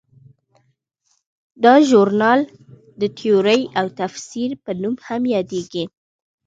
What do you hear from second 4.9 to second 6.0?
هم یادیږي.